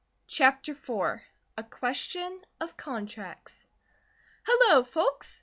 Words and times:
CHAPTER 0.25 0.71
IV 0.71 1.21
A 1.57 1.63
QUESTION 1.63 2.39
OF 2.59 2.75
CONTRACTS 2.75 3.67
"HELLO, 4.47 4.81
Folks!" 4.81 5.39